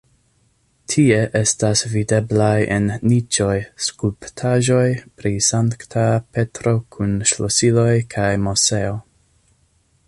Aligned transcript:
Tie 0.93 1.17
estas 1.39 1.83
videblaj 1.91 2.55
en 2.77 2.87
niĉoj 3.11 3.59
skulptaĵoj 3.89 4.87
pri 5.21 5.35
Sankta 5.51 6.09
Petro 6.39 6.75
kun 6.97 7.17
ŝlosiloj 7.33 7.91
kaj 8.17 8.31
Moseo. 8.49 9.01